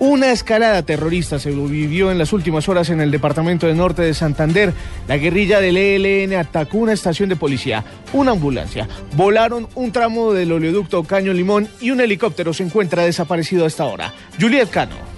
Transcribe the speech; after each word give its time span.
Una 0.00 0.32
escalada 0.32 0.82
terrorista 0.82 1.38
se 1.38 1.50
vivió 1.50 2.10
en 2.10 2.16
las 2.16 2.32
últimas 2.32 2.70
horas 2.70 2.88
en 2.88 3.02
el 3.02 3.10
departamento 3.10 3.66
de 3.66 3.74
norte 3.74 4.00
de 4.00 4.14
Santander. 4.14 4.72
La 5.06 5.18
guerrilla 5.18 5.60
del 5.60 5.76
ELN 5.76 6.38
atacó 6.38 6.78
una 6.78 6.94
estación 6.94 7.28
de 7.28 7.36
policía, 7.36 7.84
una 8.14 8.30
ambulancia. 8.30 8.88
Volaron 9.14 9.68
un 9.74 9.92
tramo 9.92 10.32
del 10.32 10.52
oleoducto 10.52 11.04
Caño 11.04 11.34
Limón 11.34 11.68
y 11.82 11.90
un 11.90 12.00
helicóptero 12.00 12.54
se 12.54 12.62
encuentra 12.62 13.04
desaparecido 13.04 13.64
a 13.64 13.68
esta 13.68 13.84
hora. 13.84 14.14
Juliet 14.40 14.70
Cano. 14.70 15.09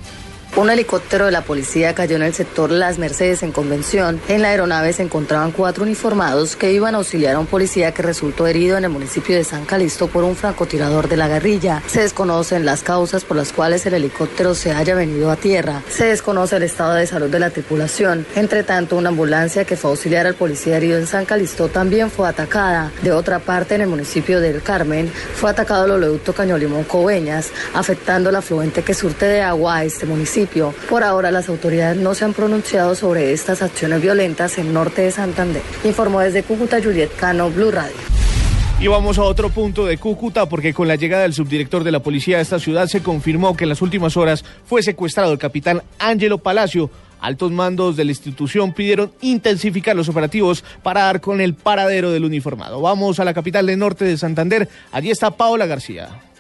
Un 0.55 0.69
helicóptero 0.69 1.25
de 1.25 1.33
la 1.33 1.41
policía 1.41 1.95
cayó 1.95 2.17
en 2.17 2.23
el 2.23 2.35
sector 2.35 2.71
Las 2.71 2.99
Mercedes 2.99 3.43
en 3.43 3.53
Convención. 3.53 4.21
En 4.29 4.43
la 4.43 4.49
aeronave 4.49 4.93
se 4.93 5.03
encontraban 5.03 5.51
cuatro 5.51 5.85
uniformados 5.85 6.57
que 6.57 6.73
iban 6.73 6.95
a 6.95 6.99
auxiliar 6.99 7.37
a 7.37 7.39
un 7.39 7.47
policía 7.47 7.93
que 7.93 8.03
resultó 8.03 8.47
herido 8.47 8.77
en 8.77 8.85
el 8.85 8.91
municipio 8.91 9.35
de 9.35 9.45
San 9.45 9.65
Calixto 9.65 10.09
por 10.09 10.25
un 10.25 10.37
francotirador 10.37 11.09
de 11.09 11.17
la 11.17 11.27
guerrilla. 11.27 11.83
Se 11.87 12.03
desconocen 12.03 12.67
las 12.67 12.83
causas 12.83 13.25
por 13.25 13.39
las 13.39 13.51
cuales 13.51 13.87
el 13.87 13.95
helicóptero 13.95 14.55
se 14.55 14.73
haya 14.73 14.95
venido 14.95 15.31
a 15.31 15.37
tierra. 15.37 15.83
Se 15.89 16.05
desconoce 16.05 16.57
el 16.57 16.65
estado 16.65 16.95
de 16.95 17.07
salud 17.07 17.31
de 17.31 17.39
la 17.39 17.49
tripulación. 17.49 18.27
Entre 18.37 18.63
tanto, 18.63 18.99
una 18.99 19.09
ambulancia 19.09 19.65
que 19.65 19.77
fue 19.77 19.89
a 19.89 19.93
auxiliar 19.93 20.27
al 20.27 20.35
policía 20.35 20.77
herido 20.77 20.99
en 20.99 21.07
San 21.07 21.25
Calixto 21.25 21.69
también 21.69 22.11
fue 22.11 22.29
atacada. 22.29 22.93
De 23.01 23.11
otra 23.13 23.39
parte, 23.39 23.77
en 23.77 23.81
el 23.81 23.89
municipio 23.89 24.39
del 24.39 24.63
Carmen, 24.63 25.11
fue 25.35 25.49
atacado 25.49 25.87
el 25.87 25.93
oleoducto 25.93 26.35
Cañolimón 26.35 26.85
Coveñas, 26.85 27.51
afectando 27.73 28.31
la 28.31 28.41
afluente 28.41 28.83
que 28.83 28.93
surte 28.93 29.25
de 29.25 29.41
agua 29.41 29.77
a 29.77 29.85
este 29.85 30.05
municipio. 30.05 30.42
Por 30.89 31.05
ahora 31.05 31.31
las 31.31 31.49
autoridades 31.49 31.97
no 31.97 32.15
se 32.15 32.25
han 32.25 32.33
pronunciado 32.33 32.95
sobre 32.95 33.33
estas 33.33 33.63
acciones 33.63 34.03
violentas 34.03 34.59
en 34.59 34.73
norte 34.73 35.03
de 35.03 35.11
Santander. 35.11 35.63
Informó 35.85 36.21
desde 36.21 36.43
Cúcuta 36.43 36.83
Juliet 36.83 37.11
Cano, 37.17 37.51
Blue 37.51 37.71
Radio. 37.71 37.95
Y 38.81 38.89
vamos 38.89 39.19
a 39.19 39.23
otro 39.23 39.51
punto 39.51 39.87
de 39.87 39.97
Cúcuta 39.99 40.49
porque 40.49 40.75
con 40.75 40.89
la 40.89 40.97
llegada 40.97 41.23
del 41.23 41.35
subdirector 41.35 41.85
de 41.85 41.93
la 41.93 42.01
policía 42.01 42.37
de 42.37 42.43
esta 42.43 42.59
ciudad 42.59 42.89
se 42.89 43.03
confirmó 43.03 43.57
que 43.57 43.65
en 43.65 43.69
las 43.69 43.83
últimas 43.83 44.17
horas 44.17 44.45
fue 44.67 44.83
secuestrado 44.83 45.33
el 45.33 45.39
capitán 45.39 45.83
Ángelo 46.01 46.39
Palacio. 46.39 46.91
Altos 47.21 47.53
mandos 47.53 47.97
de 47.97 48.05
la 48.05 48.11
institución 48.11 48.73
pidieron 48.73 49.13
intensificar 49.21 49.95
los 49.95 50.09
operativos 50.09 50.65
para 50.83 51.03
dar 51.03 51.21
con 51.21 51.41
el 51.41 51.55
paradero 51.55 52.11
del 52.11 52.25
uniformado. 52.25 52.81
Vamos 52.81 53.21
a 53.21 53.25
la 53.25 53.35
capital 53.35 53.67
de 53.67 53.77
norte 53.77 54.05
de 54.05 54.19
Santander. 54.19 54.69
Allí 54.91 55.13
está 55.13 55.31
Paola 55.31 55.67
García. 55.67 56.32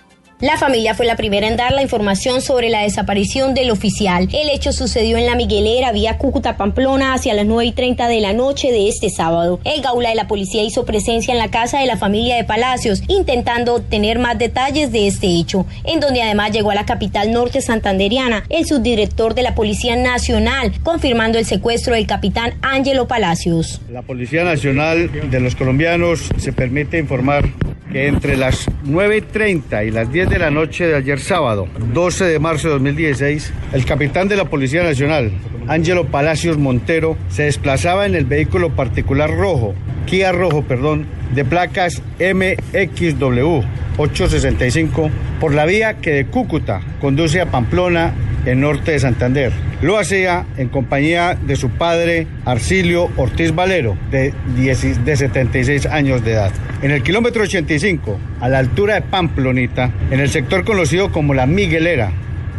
La 0.42 0.56
familia 0.56 0.96
fue 0.96 1.06
la 1.06 1.14
primera 1.14 1.46
en 1.46 1.56
dar 1.56 1.70
la 1.70 1.82
información 1.82 2.40
sobre 2.40 2.68
la 2.68 2.80
desaparición 2.80 3.54
del 3.54 3.70
oficial. 3.70 4.28
El 4.32 4.48
hecho 4.48 4.72
sucedió 4.72 5.16
en 5.16 5.26
la 5.26 5.36
Miguelera, 5.36 5.92
vía 5.92 6.18
Cúcuta 6.18 6.56
Pamplona, 6.56 7.14
hacia 7.14 7.32
las 7.32 7.46
9 7.46 7.66
y 7.66 7.70
30 7.70 8.08
de 8.08 8.18
la 8.18 8.32
noche 8.32 8.72
de 8.72 8.88
este 8.88 9.08
sábado. 9.08 9.60
El 9.62 9.82
gaula 9.82 10.08
de 10.08 10.16
la 10.16 10.26
policía 10.26 10.64
hizo 10.64 10.84
presencia 10.84 11.30
en 11.30 11.38
la 11.38 11.52
casa 11.52 11.78
de 11.78 11.86
la 11.86 11.96
familia 11.96 12.34
de 12.34 12.42
Palacios, 12.42 13.04
intentando 13.06 13.76
obtener 13.76 14.18
más 14.18 14.36
detalles 14.36 14.90
de 14.90 15.06
este 15.06 15.28
hecho, 15.28 15.64
en 15.84 16.00
donde 16.00 16.22
además 16.22 16.50
llegó 16.50 16.72
a 16.72 16.74
la 16.74 16.86
capital 16.86 17.30
norte 17.30 17.60
santanderiana 17.60 18.42
el 18.48 18.66
subdirector 18.66 19.36
de 19.36 19.42
la 19.42 19.54
Policía 19.54 19.94
Nacional, 19.94 20.72
confirmando 20.82 21.38
el 21.38 21.44
secuestro 21.44 21.94
del 21.94 22.08
capitán 22.08 22.54
Ángelo 22.62 23.06
Palacios. 23.06 23.80
La 23.92 24.02
Policía 24.02 24.42
Nacional 24.42 25.30
de 25.30 25.38
los 25.38 25.54
colombianos 25.54 26.30
se 26.36 26.52
permite 26.52 26.98
informar 26.98 27.44
que 27.92 28.06
entre 28.06 28.36
las 28.36 28.68
9.30 28.86 29.86
y 29.86 29.90
las 29.90 30.10
10 30.10 30.30
de 30.30 30.38
la 30.38 30.50
noche 30.50 30.86
de 30.86 30.96
ayer 30.96 31.20
sábado, 31.20 31.68
12 31.92 32.24
de 32.24 32.38
marzo 32.38 32.68
de 32.68 32.74
2016, 32.74 33.52
el 33.74 33.84
capitán 33.84 34.28
de 34.28 34.36
la 34.36 34.46
Policía 34.46 34.82
Nacional, 34.82 35.30
Ángelo 35.68 36.06
Palacios 36.06 36.56
Montero, 36.56 37.16
se 37.28 37.44
desplazaba 37.44 38.06
en 38.06 38.14
el 38.14 38.24
vehículo 38.24 38.70
particular 38.70 39.30
rojo, 39.30 39.74
Kia 40.06 40.32
rojo, 40.32 40.62
perdón, 40.62 41.06
de 41.34 41.44
placas 41.44 42.02
MXW 42.18 43.60
865 43.98 45.10
por 45.38 45.54
la 45.54 45.66
vía 45.66 45.94
que 45.94 46.12
de 46.12 46.26
Cúcuta 46.26 46.80
conduce 47.00 47.40
a 47.40 47.50
Pamplona 47.50 48.14
en 48.44 48.60
norte 48.60 48.92
de 48.92 48.98
Santander. 48.98 49.52
Lo 49.80 49.98
hacía 49.98 50.46
en 50.56 50.68
compañía 50.68 51.36
de 51.46 51.56
su 51.56 51.70
padre 51.70 52.26
Arcilio 52.44 53.10
Ortiz 53.16 53.54
Valero, 53.54 53.96
de, 54.10 54.32
de 54.56 55.16
76 55.16 55.86
años 55.86 56.24
de 56.24 56.32
edad. 56.32 56.52
En 56.82 56.90
el 56.90 57.02
kilómetro 57.02 57.42
85, 57.42 58.18
a 58.40 58.48
la 58.48 58.58
altura 58.58 58.94
de 58.94 59.02
Pamplonita, 59.02 59.90
en 60.10 60.20
el 60.20 60.28
sector 60.30 60.64
conocido 60.64 61.12
como 61.12 61.34
la 61.34 61.46
Miguelera, 61.46 62.12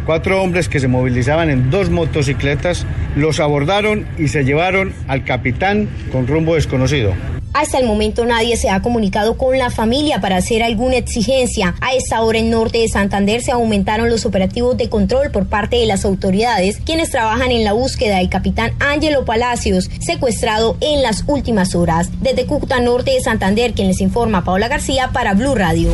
cuatro 0.06 0.42
hombres 0.42 0.68
que 0.68 0.80
se 0.80 0.88
movilizaban 0.88 1.50
en 1.50 1.70
dos 1.70 1.90
motocicletas 1.90 2.86
los 3.16 3.40
abordaron 3.40 4.06
y 4.18 4.28
se 4.28 4.44
llevaron 4.44 4.92
al 5.08 5.24
capitán 5.24 5.88
con 6.12 6.26
rumbo 6.26 6.54
desconocido. 6.54 7.12
Hasta 7.54 7.78
el 7.78 7.86
momento 7.86 8.26
nadie 8.26 8.56
se 8.56 8.68
ha 8.68 8.82
comunicado 8.82 9.38
con 9.38 9.56
la 9.56 9.70
familia 9.70 10.20
para 10.20 10.38
hacer 10.38 10.64
alguna 10.64 10.96
exigencia. 10.96 11.76
A 11.80 11.94
esta 11.94 12.20
hora 12.20 12.40
en 12.40 12.50
norte 12.50 12.78
de 12.78 12.88
Santander 12.88 13.42
se 13.42 13.52
aumentaron 13.52 14.10
los 14.10 14.26
operativos 14.26 14.76
de 14.76 14.88
control 14.88 15.30
por 15.30 15.46
parte 15.46 15.76
de 15.76 15.86
las 15.86 16.04
autoridades, 16.04 16.80
quienes 16.84 17.12
trabajan 17.12 17.52
en 17.52 17.62
la 17.62 17.72
búsqueda 17.72 18.18
del 18.18 18.28
capitán 18.28 18.72
Ángelo 18.80 19.24
Palacios, 19.24 19.88
secuestrado 20.00 20.76
en 20.80 21.02
las 21.02 21.22
últimas 21.28 21.76
horas. 21.76 22.10
Desde 22.20 22.44
Cúcuta 22.44 22.80
Norte 22.80 23.12
de 23.12 23.20
Santander, 23.20 23.72
quien 23.72 23.86
les 23.86 24.00
informa 24.00 24.42
Paola 24.42 24.66
García 24.66 25.10
para 25.12 25.34
Blue 25.34 25.54
Radio. 25.54 25.90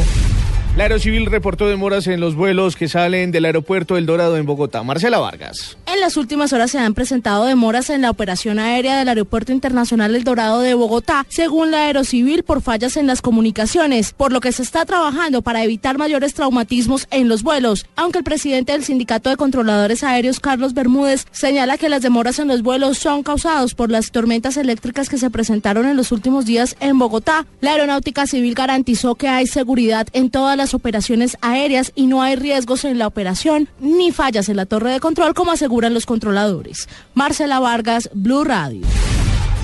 La 0.76 0.84
Aerocivil 0.84 1.26
reportó 1.26 1.68
demoras 1.68 2.06
en 2.06 2.20
los 2.20 2.36
vuelos 2.36 2.74
que 2.74 2.88
salen 2.88 3.32
del 3.32 3.44
aeropuerto 3.44 3.98
El 3.98 4.06
Dorado 4.06 4.38
en 4.38 4.46
Bogotá. 4.46 4.82
Marcela 4.82 5.18
Vargas. 5.18 5.76
En 6.00 6.04
las 6.04 6.16
últimas 6.16 6.54
horas 6.54 6.70
se 6.70 6.78
han 6.78 6.94
presentado 6.94 7.44
demoras 7.44 7.90
en 7.90 8.00
la 8.00 8.08
operación 8.08 8.58
aérea 8.58 8.98
del 8.98 9.10
Aeropuerto 9.10 9.52
Internacional 9.52 10.14
El 10.14 10.24
Dorado 10.24 10.60
de 10.60 10.72
Bogotá, 10.72 11.26
según 11.28 11.70
la 11.70 11.84
Aerocivil, 11.84 12.42
por 12.42 12.62
fallas 12.62 12.96
en 12.96 13.06
las 13.06 13.20
comunicaciones, 13.20 14.14
por 14.14 14.32
lo 14.32 14.40
que 14.40 14.50
se 14.50 14.62
está 14.62 14.86
trabajando 14.86 15.42
para 15.42 15.62
evitar 15.62 15.98
mayores 15.98 16.32
traumatismos 16.32 17.06
en 17.10 17.28
los 17.28 17.42
vuelos, 17.42 17.84
aunque 17.96 18.16
el 18.16 18.24
presidente 18.24 18.72
del 18.72 18.82
Sindicato 18.82 19.28
de 19.28 19.36
Controladores 19.36 20.02
Aéreos, 20.02 20.40
Carlos 20.40 20.72
Bermúdez, 20.72 21.26
señala 21.32 21.76
que 21.76 21.90
las 21.90 22.00
demoras 22.00 22.38
en 22.38 22.48
los 22.48 22.62
vuelos 22.62 22.96
son 22.96 23.22
causadas 23.22 23.74
por 23.74 23.90
las 23.90 24.10
tormentas 24.10 24.56
eléctricas 24.56 25.10
que 25.10 25.18
se 25.18 25.28
presentaron 25.28 25.84
en 25.84 25.98
los 25.98 26.12
últimos 26.12 26.46
días 26.46 26.76
en 26.80 26.98
Bogotá. 26.98 27.44
La 27.60 27.72
Aeronáutica 27.72 28.26
Civil 28.26 28.54
garantizó 28.54 29.16
que 29.16 29.28
hay 29.28 29.46
seguridad 29.46 30.08
en 30.14 30.30
todas 30.30 30.56
las 30.56 30.72
operaciones 30.72 31.36
aéreas 31.42 31.92
y 31.94 32.06
no 32.06 32.22
hay 32.22 32.36
riesgos 32.36 32.86
en 32.86 32.96
la 32.96 33.06
operación 33.06 33.68
ni 33.80 34.12
fallas 34.12 34.48
en 34.48 34.56
la 34.56 34.64
torre 34.64 34.92
de 34.92 35.00
control 35.00 35.34
como 35.34 35.52
los 35.94 36.06
controladores. 36.06 36.88
Marcela 37.14 37.60
Vargas, 37.60 38.10
Blue 38.14 38.44
Radio. 38.44 38.86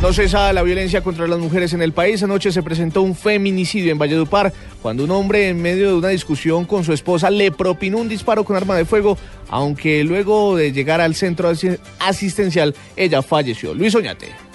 No 0.03 0.13
cesa 0.13 0.53
la 0.53 0.63
violencia 0.63 1.01
contra 1.01 1.27
las 1.27 1.39
mujeres 1.39 1.73
en 1.73 1.81
el 1.81 1.93
país. 1.93 2.23
Anoche 2.23 2.53
se 2.53 2.63
presentó 2.63 3.01
un 3.01 3.15
feminicidio 3.15 3.91
en 3.91 3.99
Valledupar 3.99 4.53
cuando 4.83 5.05
un 5.05 5.11
hombre 5.11 5.49
en 5.49 5.61
medio 5.61 5.89
de 5.89 5.95
una 5.95 6.09
discusión 6.09 6.67
con 6.67 6.85
su 6.85 6.93
esposa 6.93 7.31
le 7.31 7.51
propinó 7.51 7.99
un 7.99 8.09
disparo 8.09 8.45
con 8.45 8.57
arma 8.57 8.77
de 8.77 8.85
fuego, 8.85 9.17
aunque 9.49 10.05
luego 10.05 10.55
de 10.55 10.71
llegar 10.73 11.01
al 11.01 11.15
centro 11.15 11.51
asistencial 11.99 12.75
ella 12.95 13.23
falleció. 13.23 13.73
Luis 13.73 13.95
Oñate. 13.95 14.46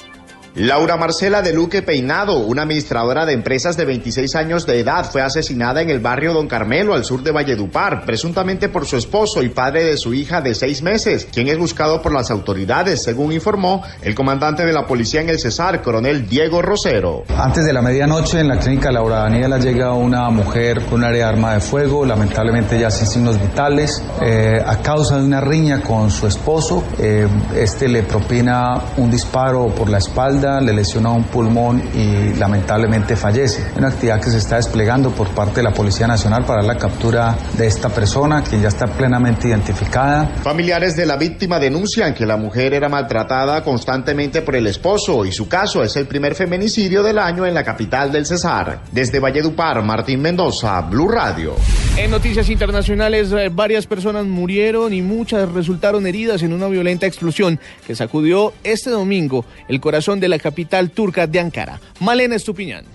Laura 0.53 0.97
Marcela 0.97 1.41
de 1.41 1.53
Luque 1.53 1.81
Peinado, 1.81 2.39
una 2.39 2.63
administradora 2.63 3.25
de 3.25 3.31
empresas 3.31 3.77
de 3.77 3.85
26 3.85 4.35
años 4.35 4.65
de 4.65 4.81
edad, 4.81 5.09
fue 5.09 5.21
asesinada 5.21 5.81
en 5.81 5.89
el 5.89 6.01
barrio 6.01 6.33
Don 6.33 6.49
Carmelo, 6.49 6.93
al 6.93 7.05
sur 7.05 7.23
de 7.23 7.31
Valledupar, 7.31 8.03
presuntamente 8.05 8.67
por 8.67 8.85
su 8.85 8.97
esposo 8.97 9.43
y 9.43 9.47
padre 9.49 9.85
de 9.85 9.95
su 9.95 10.13
hija 10.13 10.41
de 10.41 10.53
seis 10.53 10.81
meses, 10.81 11.25
quien 11.31 11.47
es 11.47 11.57
buscado 11.57 12.01
por 12.01 12.11
las 12.11 12.31
autoridades, 12.31 13.01
según 13.01 13.31
informó 13.31 13.81
el 14.01 14.13
comandante 14.13 14.65
de 14.65 14.73
la 14.73 14.85
policía 14.85 15.21
en 15.21 15.29
el 15.29 15.39
Cesar, 15.39 15.81
coronel 15.81 16.27
Diego 16.27 16.61
Rosero. 16.61 17.23
Antes 17.37 17.63
de 17.63 17.71
la 17.71 17.81
medianoche, 17.81 18.41
en 18.41 18.49
la 18.49 18.59
clínica 18.59 18.91
Laura 18.91 19.19
Daniela 19.19 19.57
llega 19.57 19.93
una 19.93 20.29
mujer 20.31 20.81
con 20.83 20.95
un 20.95 21.05
área 21.05 21.27
de 21.27 21.33
arma 21.33 21.53
de 21.53 21.61
fuego, 21.61 22.05
lamentablemente 22.05 22.77
ya 22.77 22.91
sin 22.91 23.07
signos 23.07 23.41
vitales, 23.41 24.03
eh, 24.21 24.61
a 24.65 24.81
causa 24.81 25.17
de 25.17 25.23
una 25.23 25.39
riña 25.39 25.81
con 25.81 26.11
su 26.11 26.27
esposo. 26.27 26.83
Eh, 26.99 27.25
este 27.55 27.87
le 27.87 28.03
propina 28.03 28.81
un 28.97 29.09
disparo 29.09 29.67
por 29.67 29.89
la 29.89 29.99
espalda 29.99 30.40
le 30.41 30.73
lesiona 30.73 31.11
un 31.11 31.25
pulmón 31.25 31.81
y 31.93 32.37
lamentablemente 32.37 33.15
fallece. 33.15 33.63
Una 33.77 33.89
actividad 33.89 34.19
que 34.19 34.29
se 34.29 34.37
está 34.37 34.55
desplegando 34.55 35.11
por 35.11 35.29
parte 35.29 35.57
de 35.57 35.63
la 35.63 35.71
Policía 35.71 36.07
Nacional 36.07 36.45
para 36.45 36.63
la 36.63 36.77
captura 36.77 37.37
de 37.57 37.67
esta 37.67 37.89
persona, 37.89 38.43
quien 38.43 38.61
ya 38.61 38.69
está 38.69 38.87
plenamente 38.87 39.47
identificada. 39.47 40.27
Familiares 40.41 40.95
de 40.95 41.05
la 41.05 41.17
víctima 41.17 41.59
denuncian 41.59 42.13
que 42.13 42.25
la 42.25 42.37
mujer 42.37 42.73
era 42.73 42.89
maltratada 42.89 43.63
constantemente 43.63 44.41
por 44.41 44.55
el 44.55 44.67
esposo 44.67 45.25
y 45.25 45.31
su 45.31 45.47
caso 45.47 45.83
es 45.83 45.95
el 45.95 46.07
primer 46.07 46.35
feminicidio 46.35 47.03
del 47.03 47.19
año 47.19 47.45
en 47.45 47.53
la 47.53 47.63
capital 47.63 48.11
del 48.11 48.25
Cesar. 48.25 48.81
Desde 48.91 49.19
Valledupar, 49.19 49.83
Martín 49.83 50.21
Mendoza, 50.21 50.81
Blue 50.81 51.07
Radio. 51.07 51.55
En 51.97 52.09
noticias 52.09 52.49
internacionales, 52.49 53.31
eh, 53.33 53.49
varias 53.51 53.85
personas 53.85 54.25
murieron 54.25 54.93
y 54.93 55.01
muchas 55.01 55.51
resultaron 55.51 56.07
heridas 56.07 56.41
en 56.41 56.53
una 56.53 56.67
violenta 56.67 57.05
explosión 57.05 57.59
que 57.85 57.95
sacudió 57.95 58.53
este 58.63 58.89
domingo 58.89 59.45
el 59.67 59.81
corazón 59.81 60.19
de 60.19 60.29
la 60.31 60.39
capital 60.39 60.89
turca 60.89 61.27
de 61.27 61.39
Ankara. 61.39 61.79
Malena 61.99 62.35
Estupiñán. 62.35 62.85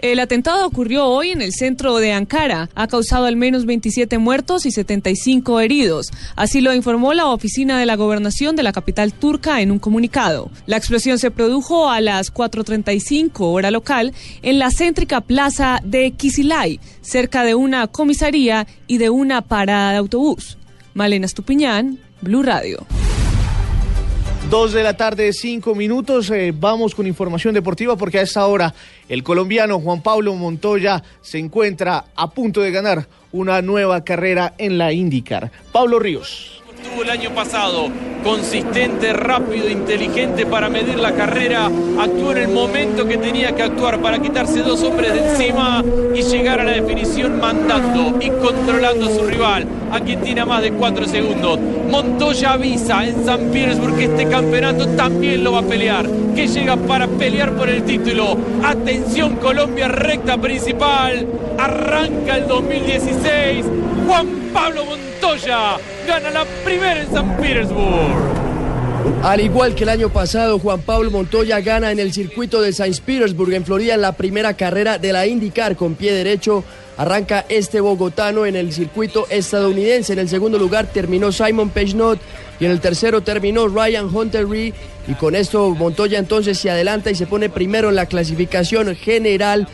El 0.00 0.20
atentado 0.20 0.64
ocurrió 0.64 1.06
hoy 1.06 1.30
en 1.30 1.42
el 1.42 1.52
centro 1.52 1.96
de 1.96 2.12
Ankara. 2.12 2.70
Ha 2.76 2.86
causado 2.86 3.26
al 3.26 3.34
menos 3.34 3.66
27 3.66 4.18
muertos 4.18 4.64
y 4.64 4.70
75 4.70 5.58
heridos. 5.58 6.12
Así 6.36 6.60
lo 6.60 6.72
informó 6.72 7.14
la 7.14 7.26
oficina 7.26 7.80
de 7.80 7.86
la 7.86 7.96
gobernación 7.96 8.54
de 8.54 8.62
la 8.62 8.72
capital 8.72 9.12
turca 9.12 9.60
en 9.60 9.72
un 9.72 9.80
comunicado. 9.80 10.52
La 10.66 10.76
explosión 10.76 11.18
se 11.18 11.32
produjo 11.32 11.90
a 11.90 12.00
las 12.00 12.32
4.35 12.32 13.30
hora 13.40 13.72
local 13.72 14.14
en 14.42 14.60
la 14.60 14.70
céntrica 14.70 15.20
plaza 15.20 15.80
de 15.82 16.12
Kisilay, 16.12 16.78
cerca 17.00 17.42
de 17.42 17.56
una 17.56 17.88
comisaría 17.88 18.68
y 18.86 18.98
de 18.98 19.10
una 19.10 19.42
parada 19.42 19.90
de 19.90 19.98
autobús. 19.98 20.58
Malena 20.94 21.26
Estupiñán, 21.26 21.98
Blue 22.20 22.44
Radio. 22.44 22.86
Dos 24.50 24.72
de 24.72 24.82
la 24.82 24.96
tarde, 24.96 25.30
cinco 25.34 25.74
minutos. 25.74 26.30
Eh, 26.30 26.54
vamos 26.56 26.94
con 26.94 27.06
información 27.06 27.52
deportiva 27.52 27.96
porque 27.96 28.18
a 28.18 28.22
esta 28.22 28.46
hora 28.46 28.72
el 29.06 29.22
colombiano 29.22 29.78
Juan 29.78 30.02
Pablo 30.02 30.34
Montoya 30.34 31.02
se 31.20 31.38
encuentra 31.38 32.06
a 32.16 32.30
punto 32.30 32.62
de 32.62 32.70
ganar 32.70 33.06
una 33.30 33.60
nueva 33.60 34.02
carrera 34.04 34.54
en 34.56 34.78
la 34.78 34.90
IndyCar. 34.90 35.52
Pablo 35.70 35.98
Ríos. 35.98 36.62
Tuvo 36.82 37.02
el 37.02 37.10
año 37.10 37.34
pasado, 37.34 37.90
consistente, 38.28 39.14
rápido, 39.14 39.70
inteligente 39.70 40.44
para 40.44 40.68
medir 40.68 40.98
la 40.98 41.12
carrera, 41.12 41.70
actuó 41.98 42.32
en 42.32 42.36
el 42.36 42.48
momento 42.48 43.08
que 43.08 43.16
tenía 43.16 43.52
que 43.52 43.62
actuar 43.62 44.02
para 44.02 44.18
quitarse 44.18 44.60
dos 44.60 44.82
hombres 44.82 45.14
de 45.14 45.30
encima 45.30 45.82
y 46.14 46.20
llegar 46.20 46.60
a 46.60 46.64
la 46.64 46.72
definición 46.72 47.40
mandando 47.40 48.18
y 48.20 48.28
controlando 48.28 49.06
a 49.06 49.14
su 49.14 49.22
rival, 49.24 49.66
a 49.90 50.00
tiene 50.00 50.44
más 50.44 50.60
de 50.60 50.72
cuatro 50.72 51.06
segundos. 51.06 51.58
Montoya 51.90 52.52
avisa 52.52 53.06
en 53.06 53.24
San 53.24 53.50
Petersburg 53.50 53.96
que 53.96 54.04
este 54.04 54.28
campeonato 54.28 54.86
también 54.88 55.42
lo 55.42 55.52
va 55.52 55.60
a 55.60 55.62
pelear, 55.62 56.06
que 56.34 56.48
llega 56.48 56.76
para 56.76 57.06
pelear 57.06 57.52
por 57.52 57.70
el 57.70 57.82
título. 57.84 58.36
Atención 58.62 59.36
Colombia, 59.36 59.88
recta 59.88 60.36
principal, 60.36 61.26
arranca 61.58 62.36
el 62.36 62.46
2016. 62.46 63.64
Juan 64.06 64.37
Pablo 64.52 64.84
Montoya 64.84 65.76
gana 66.06 66.30
la 66.30 66.44
primera 66.64 67.02
en 67.02 67.12
San 67.12 67.36
Petersburg. 67.36 68.38
Al 69.22 69.40
igual 69.40 69.74
que 69.74 69.82
el 69.82 69.88
año 69.88 70.10
pasado, 70.10 70.58
Juan 70.58 70.80
Pablo 70.80 71.10
Montoya 71.10 71.60
gana 71.60 71.90
en 71.90 71.98
el 71.98 72.12
circuito 72.12 72.60
de 72.60 72.72
Saint 72.72 72.98
Petersburg 73.00 73.52
en 73.52 73.64
Florida 73.64 73.94
en 73.94 74.00
la 74.00 74.12
primera 74.12 74.54
carrera 74.54 74.98
de 74.98 75.12
la 75.12 75.26
IndyCar 75.26 75.76
con 75.76 75.94
pie 75.94 76.12
derecho. 76.12 76.62
Arranca 76.96 77.44
este 77.48 77.80
bogotano 77.80 78.46
en 78.46 78.56
el 78.56 78.72
circuito 78.72 79.26
estadounidense. 79.30 80.12
En 80.12 80.20
el 80.20 80.28
segundo 80.28 80.58
lugar 80.58 80.86
terminó 80.86 81.32
Simon 81.32 81.70
Pechnot 81.70 82.18
y 82.60 82.64
en 82.64 82.70
el 82.70 82.80
tercero 82.80 83.22
terminó 83.22 83.68
Ryan 83.68 84.14
Hunter 84.14 84.48
Reed. 84.48 84.74
Y 85.06 85.14
con 85.14 85.34
esto 85.34 85.70
Montoya 85.70 86.18
entonces 86.18 86.58
se 86.58 86.70
adelanta 86.70 87.10
y 87.10 87.14
se 87.14 87.26
pone 87.26 87.48
primero 87.48 87.88
en 87.88 87.96
la 87.96 88.06
clasificación 88.06 88.94
general 88.94 89.68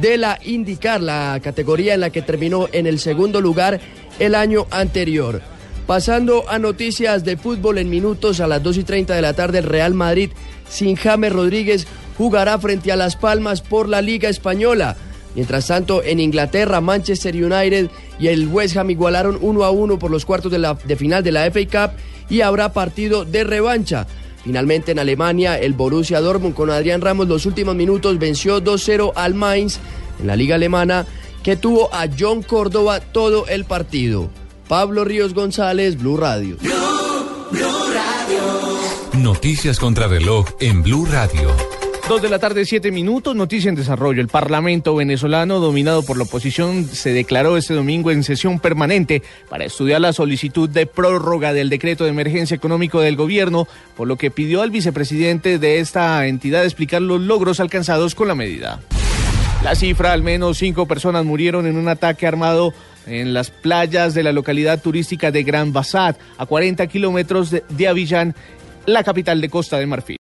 de 0.00 0.16
la 0.16 0.38
IndyCar, 0.42 1.00
la 1.00 1.40
categoría 1.42 1.94
en 1.94 2.00
la 2.00 2.10
que 2.10 2.22
terminó 2.22 2.68
en 2.72 2.86
el 2.86 2.98
segundo 2.98 3.40
lugar 3.40 3.80
el 4.18 4.34
año 4.34 4.66
anterior. 4.70 5.42
Pasando 5.86 6.48
a 6.48 6.58
noticias 6.58 7.24
de 7.24 7.36
fútbol 7.36 7.78
en 7.78 7.90
minutos 7.90 8.40
a 8.40 8.46
las 8.46 8.62
2 8.62 8.78
y 8.78 8.84
30 8.84 9.14
de 9.14 9.22
la 9.22 9.32
tarde, 9.32 9.58
el 9.58 9.64
Real 9.64 9.94
Madrid 9.94 10.30
sin 10.68 10.96
James 10.96 11.32
Rodríguez 11.32 11.86
jugará 12.16 12.58
frente 12.58 12.92
a 12.92 12.96
Las 12.96 13.16
Palmas 13.16 13.60
por 13.60 13.88
la 13.88 14.00
Liga 14.00 14.28
Española. 14.28 14.96
Mientras 15.34 15.66
tanto, 15.66 16.02
en 16.02 16.20
Inglaterra, 16.20 16.80
Manchester 16.80 17.34
United 17.34 17.88
y 18.18 18.28
el 18.28 18.48
West 18.48 18.76
Ham 18.76 18.90
igualaron 18.90 19.38
1 19.40 19.64
a 19.64 19.70
1 19.70 19.98
por 19.98 20.10
los 20.10 20.24
cuartos 20.24 20.50
de, 20.50 20.58
la, 20.58 20.74
de 20.74 20.96
final 20.96 21.22
de 21.22 21.32
la 21.32 21.50
FA 21.50 21.60
Cup 21.66 21.96
y 22.28 22.40
habrá 22.40 22.72
partido 22.72 23.24
de 23.24 23.44
revancha. 23.44 24.06
Finalmente 24.44 24.92
en 24.92 24.98
Alemania, 24.98 25.58
el 25.58 25.74
Borussia 25.74 26.20
Dortmund 26.20 26.54
con 26.54 26.70
Adrián 26.70 27.00
Ramos 27.00 27.28
los 27.28 27.46
últimos 27.46 27.74
minutos 27.74 28.18
venció 28.18 28.62
2-0 28.62 29.12
al 29.14 29.34
Mainz 29.34 29.78
en 30.18 30.26
la 30.26 30.36
liga 30.36 30.54
alemana 30.54 31.06
que 31.42 31.56
tuvo 31.56 31.92
a 31.92 32.06
John 32.18 32.42
Córdoba 32.42 33.00
todo 33.00 33.46
el 33.46 33.64
partido. 33.64 34.30
Pablo 34.68 35.04
Ríos 35.04 35.34
González, 35.34 35.98
Blue 35.98 36.16
Radio. 36.16 36.56
Noticias 39.14 39.78
contra 39.78 40.06
reloj 40.06 40.46
en 40.60 40.82
Blue 40.82 41.04
Radio. 41.04 41.69
Dos 42.10 42.22
de 42.22 42.28
la 42.28 42.40
tarde, 42.40 42.64
siete 42.64 42.90
minutos, 42.90 43.36
noticia 43.36 43.68
en 43.68 43.76
desarrollo. 43.76 44.20
El 44.20 44.26
Parlamento 44.26 44.96
venezolano, 44.96 45.60
dominado 45.60 46.02
por 46.02 46.16
la 46.16 46.24
oposición, 46.24 46.84
se 46.86 47.12
declaró 47.12 47.56
este 47.56 47.72
domingo 47.72 48.10
en 48.10 48.24
sesión 48.24 48.58
permanente 48.58 49.22
para 49.48 49.64
estudiar 49.64 50.00
la 50.00 50.12
solicitud 50.12 50.68
de 50.68 50.86
prórroga 50.86 51.52
del 51.52 51.70
decreto 51.70 52.02
de 52.02 52.10
emergencia 52.10 52.56
económico 52.56 52.98
del 52.98 53.14
gobierno, 53.14 53.68
por 53.96 54.08
lo 54.08 54.16
que 54.16 54.32
pidió 54.32 54.60
al 54.62 54.72
vicepresidente 54.72 55.60
de 55.60 55.78
esta 55.78 56.26
entidad 56.26 56.64
explicar 56.64 57.00
los 57.00 57.20
logros 57.20 57.60
alcanzados 57.60 58.16
con 58.16 58.26
la 58.26 58.34
medida. 58.34 58.80
La 59.62 59.76
cifra, 59.76 60.12
al 60.12 60.24
menos 60.24 60.58
cinco 60.58 60.86
personas 60.86 61.24
murieron 61.24 61.68
en 61.68 61.76
un 61.76 61.86
ataque 61.86 62.26
armado 62.26 62.74
en 63.06 63.32
las 63.32 63.52
playas 63.52 64.14
de 64.14 64.24
la 64.24 64.32
localidad 64.32 64.82
turística 64.82 65.30
de 65.30 65.44
Gran 65.44 65.72
Bassat, 65.72 66.18
a 66.38 66.44
40 66.44 66.88
kilómetros 66.88 67.52
de, 67.52 67.88
Avillán, 67.88 68.34
la 68.86 69.04
capital 69.04 69.40
de 69.40 69.48
Costa 69.48 69.78
de 69.78 69.86
Marfil. 69.86 70.18